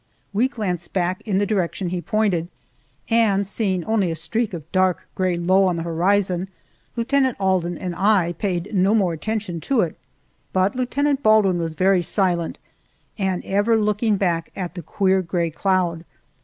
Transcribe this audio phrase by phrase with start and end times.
[0.33, 2.47] We glanced back in the direction he pointed,
[3.07, 6.47] and seeing only a streak of dark gray low on the horizon,
[6.95, 9.95] Lieutenant Alden and I paid no more attention to it.
[10.53, 12.57] But Lieutenant Baldwin was very silent,
[13.19, 16.03] and ever looking back at the queer gray cloud.